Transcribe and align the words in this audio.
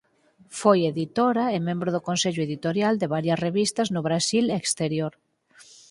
Foi 0.59 0.79
editora 0.91 1.45
e 1.55 1.57
membro 1.67 1.89
do 1.95 2.01
consello 2.09 2.41
editorial 2.47 2.93
de 3.01 3.11
varias 3.15 3.41
revistas 3.47 3.87
no 3.95 4.01
Brasil 4.07 4.45
e 4.49 4.59
Exterior. 4.63 5.13